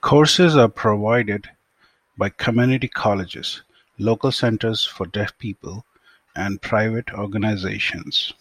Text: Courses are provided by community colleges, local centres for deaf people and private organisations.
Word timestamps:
Courses 0.00 0.56
are 0.56 0.68
provided 0.68 1.50
by 2.18 2.30
community 2.30 2.88
colleges, 2.88 3.62
local 3.96 4.32
centres 4.32 4.84
for 4.84 5.06
deaf 5.06 5.38
people 5.38 5.86
and 6.34 6.60
private 6.60 7.12
organisations. 7.12 8.32